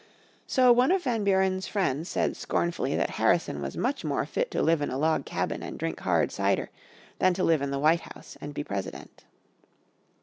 So 0.47 0.71
one 0.71 0.91
of 0.91 1.03
Van 1.03 1.23
Buren's 1.23 1.67
friends 1.67 2.09
said 2.09 2.35
scornfully 2.35 2.95
that 2.95 3.11
Harrison 3.21 3.61
was 3.61 3.77
much 3.77 4.03
more 4.03 4.25
fit 4.25 4.49
to 4.49 4.59
live 4.63 4.81
in 4.81 4.89
a 4.89 4.97
log 4.97 5.25
cabin 5.27 5.61
and 5.61 5.77
drink 5.77 5.99
hard 5.99 6.31
cider 6.31 6.71
than 7.19 7.33
live 7.35 7.61
in 7.61 7.69
the 7.69 7.77
White 7.77 8.01
House 8.13 8.35
and 8.41 8.51
be 8.51 8.63
President. 8.63 9.25